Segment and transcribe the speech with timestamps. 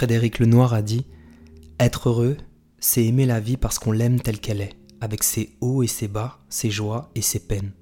[0.00, 1.04] Frédéric Lenoir a dit
[1.78, 2.38] Être heureux,
[2.78, 6.08] c'est aimer la vie parce qu'on l'aime telle qu'elle est, avec ses hauts et ses
[6.08, 7.72] bas, ses joies et ses peines.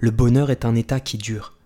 [0.00, 1.56] Le bonheur est un état qui dure,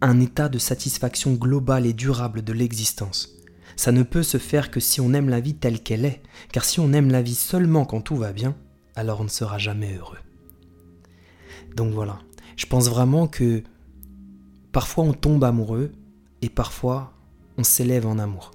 [0.00, 3.36] un état de satisfaction globale et durable de l'existence.
[3.76, 6.20] Ça ne peut se faire que si on aime la vie telle qu'elle est,
[6.50, 8.56] car si on aime la vie seulement quand tout va bien,
[8.96, 10.18] alors on ne sera jamais heureux.
[11.76, 12.18] Donc voilà,
[12.56, 13.62] je pense vraiment que
[14.72, 15.92] parfois on tombe amoureux
[16.42, 17.12] et parfois
[17.56, 18.50] on s'élève en amour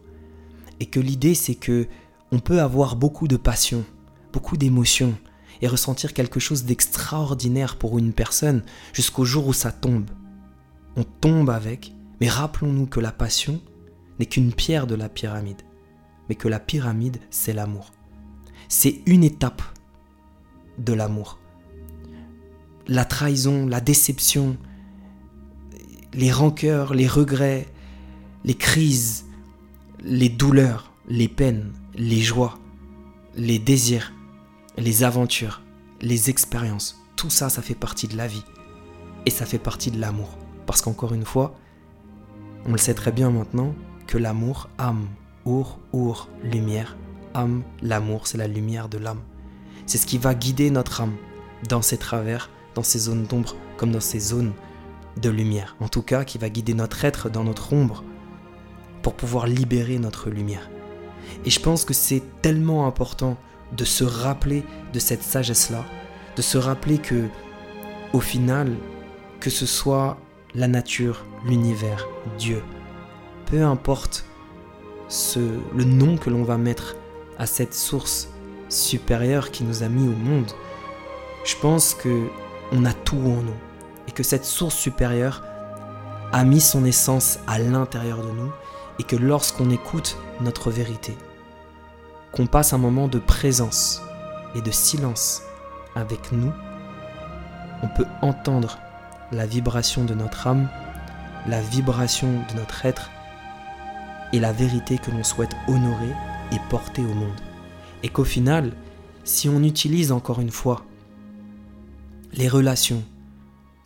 [0.81, 1.87] et que l'idée c'est que
[2.31, 3.85] on peut avoir beaucoup de passion,
[4.33, 5.15] beaucoup d'émotions
[5.61, 10.09] et ressentir quelque chose d'extraordinaire pour une personne jusqu'au jour où ça tombe.
[10.95, 13.61] On tombe avec, mais rappelons-nous que la passion
[14.17, 15.61] n'est qu'une pierre de la pyramide,
[16.27, 17.91] mais que la pyramide c'est l'amour.
[18.67, 19.61] C'est une étape
[20.79, 21.37] de l'amour.
[22.87, 24.57] La trahison, la déception,
[26.13, 27.67] les rancœurs, les regrets,
[28.45, 29.25] les crises,
[30.03, 32.57] les douleurs, les peines, les joies,
[33.35, 34.11] les désirs,
[34.77, 35.61] les aventures,
[36.01, 38.43] les expériences, tout ça, ça fait partie de la vie.
[39.25, 40.37] Et ça fait partie de l'amour.
[40.65, 41.55] Parce qu'encore une fois,
[42.65, 43.75] on le sait très bien maintenant,
[44.07, 45.07] que l'amour, âme,
[45.45, 46.97] our, our, lumière,
[47.35, 49.21] âme, l'amour, c'est la lumière de l'âme.
[49.85, 51.15] C'est ce qui va guider notre âme
[51.69, 54.53] dans ses travers, dans ses zones d'ombre, comme dans ces zones
[55.21, 55.75] de lumière.
[55.79, 58.03] En tout cas, qui va guider notre être dans notre ombre,
[59.01, 60.69] pour pouvoir libérer notre lumière.
[61.45, 63.37] Et je pense que c'est tellement important
[63.75, 64.63] de se rappeler
[64.93, 65.85] de cette sagesse-là,
[66.35, 67.27] de se rappeler que,
[68.13, 68.75] au final,
[69.39, 70.17] que ce soit
[70.53, 72.07] la nature, l'univers,
[72.37, 72.61] Dieu,
[73.45, 74.25] peu importe
[75.75, 76.95] le nom que l'on va mettre
[77.37, 78.29] à cette source
[78.69, 80.51] supérieure qui nous a mis au monde,
[81.43, 82.27] je pense que
[82.71, 83.57] on a tout en nous
[84.07, 85.43] et que cette source supérieure
[86.31, 88.51] a mis son essence à l'intérieur de nous
[88.99, 91.17] et que lorsqu'on écoute notre vérité,
[92.31, 94.01] qu'on passe un moment de présence
[94.55, 95.41] et de silence
[95.95, 96.51] avec nous,
[97.83, 98.79] on peut entendre
[99.31, 100.69] la vibration de notre âme,
[101.47, 103.09] la vibration de notre être
[104.33, 106.13] et la vérité que l'on souhaite honorer
[106.51, 107.39] et porter au monde.
[108.03, 108.73] Et qu'au final,
[109.23, 110.85] si on utilise encore une fois
[112.33, 113.03] les relations,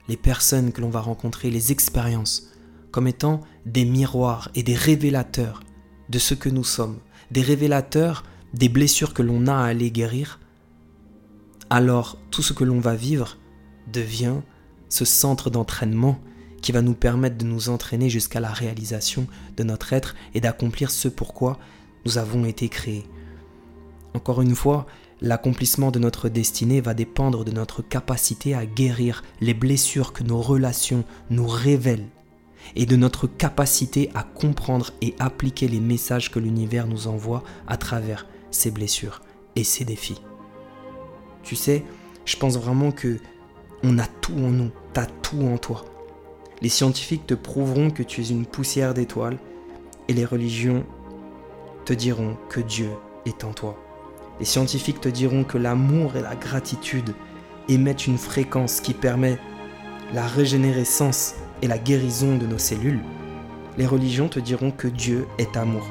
[0.08, 2.52] les personnes que l'on va rencontrer, les expériences,
[2.96, 5.60] comme étant des miroirs et des révélateurs
[6.08, 8.24] de ce que nous sommes, des révélateurs
[8.54, 10.40] des blessures que l'on a à aller guérir,
[11.70, 13.38] alors tout ce que l'on va vivre
[13.92, 14.36] devient
[14.88, 16.22] ce centre d'entraînement
[16.62, 19.28] qui va nous permettre de nous entraîner jusqu'à la réalisation
[19.58, 21.60] de notre être et d'accomplir ce pourquoi
[22.06, 23.04] nous avons été créés.
[24.14, 24.86] Encore une fois,
[25.20, 30.40] l'accomplissement de notre destinée va dépendre de notre capacité à guérir les blessures que nos
[30.40, 32.08] relations nous révèlent
[32.76, 37.78] et de notre capacité à comprendre et appliquer les messages que l'univers nous envoie à
[37.78, 39.22] travers ses blessures
[39.56, 40.22] et ses défis.
[41.44, 41.84] Tu sais,
[42.26, 43.20] je pense vraiment que
[43.84, 45.86] on a tout en nous, t'as tout en toi.
[46.62, 49.38] Les scientifiques te prouveront que tu es une poussière d'étoiles
[50.08, 50.86] et les religions
[51.86, 52.90] te diront que Dieu
[53.26, 53.78] est en toi.
[54.40, 57.14] Les scientifiques te diront que l'amour et la gratitude
[57.70, 59.38] émettent une fréquence qui permet
[60.14, 63.02] la régénérescence et la guérison de nos cellules,
[63.78, 65.88] les religions te diront que Dieu est amour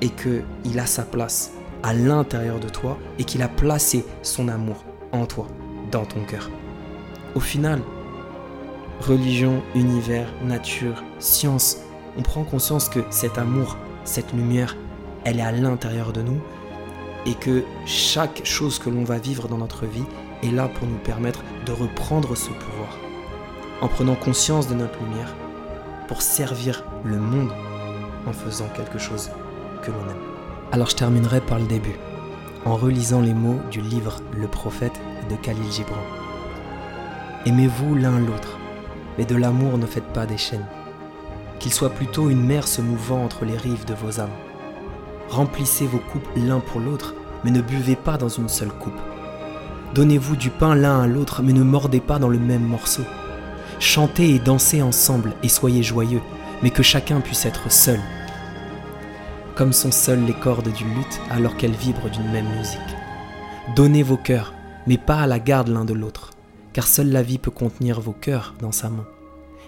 [0.00, 4.84] et qu'il a sa place à l'intérieur de toi et qu'il a placé son amour
[5.12, 5.46] en toi,
[5.90, 6.50] dans ton cœur.
[7.34, 7.80] Au final,
[9.00, 11.78] religion, univers, nature, science,
[12.18, 14.76] on prend conscience que cet amour, cette lumière,
[15.24, 16.40] elle est à l'intérieur de nous
[17.26, 20.04] et que chaque chose que l'on va vivre dans notre vie
[20.42, 22.96] est là pour nous permettre de reprendre ce pouvoir
[23.80, 25.34] en prenant conscience de notre lumière
[26.08, 27.50] pour servir le monde
[28.26, 29.30] en faisant quelque chose
[29.82, 30.22] que l'on aime.
[30.72, 31.96] Alors je terminerai par le début,
[32.64, 35.00] en relisant les mots du livre Le prophète
[35.30, 36.02] de Khalil Gibran.
[37.44, 38.58] Aimez-vous l'un l'autre,
[39.18, 40.66] mais de l'amour ne faites pas des chaînes.
[41.60, 44.28] Qu'il soit plutôt une mer se mouvant entre les rives de vos âmes.
[45.28, 47.14] Remplissez vos coupes l'un pour l'autre,
[47.44, 49.00] mais ne buvez pas dans une seule coupe.
[49.94, 53.02] Donnez-vous du pain l'un à l'autre, mais ne mordez pas dans le même morceau.
[53.78, 56.22] Chantez et dansez ensemble et soyez joyeux,
[56.62, 58.00] mais que chacun puisse être seul.
[59.54, 62.80] Comme sont seules les cordes du luth alors qu'elles vibrent d'une même musique.
[63.74, 64.54] Donnez vos cœurs,
[64.86, 66.30] mais pas à la garde l'un de l'autre,
[66.72, 69.06] car seule la vie peut contenir vos cœurs dans sa main.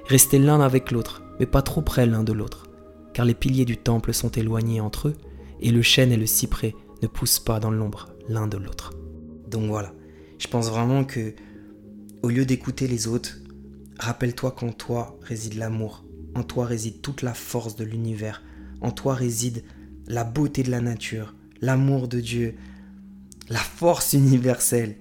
[0.07, 2.67] Restez l'un avec l'autre, mais pas trop près l'un de l'autre,
[3.13, 5.17] car les piliers du temple sont éloignés entre eux,
[5.61, 8.93] et le chêne et le cyprès ne poussent pas dans l'ombre l'un de l'autre.
[9.49, 9.93] Donc voilà,
[10.39, 11.35] je pense vraiment que,
[12.23, 13.39] au lieu d'écouter les autres,
[13.99, 16.05] Rappelle-toi qu'en toi réside l'amour,
[16.35, 18.43] en toi réside toute la force de l'univers,
[18.81, 19.65] en toi réside
[20.07, 22.57] la beauté de la nature, l'amour de Dieu,
[23.49, 24.97] la force universelle.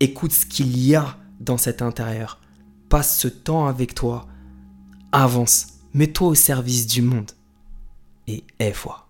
[0.00, 2.40] Écoute ce qu'il y a dans cet intérieur.
[2.88, 4.26] Passe ce temps avec toi.
[5.12, 5.78] Avance.
[5.94, 7.30] Mets-toi au service du monde.
[8.26, 9.09] Et aie foi.